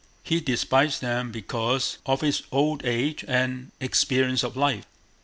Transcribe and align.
He 0.23 0.41
despised 0.41 1.01
them 1.01 1.31
because 1.31 1.99
of 2.07 2.21
his 2.21 2.41
old 2.51 2.83
age 2.83 3.23
and 3.27 3.71
experience 3.79 4.41
of 4.41 4.57
life. 4.57 4.87